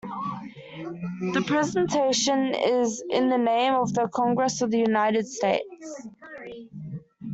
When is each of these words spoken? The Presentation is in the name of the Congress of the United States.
The 1.33 1.43
Presentation 1.45 2.55
is 2.55 3.03
in 3.07 3.29
the 3.29 3.37
name 3.37 3.75
of 3.75 3.93
the 3.93 4.07
Congress 4.07 4.63
of 4.63 4.71
the 4.71 4.79
United 4.79 5.27
States. 5.27 6.03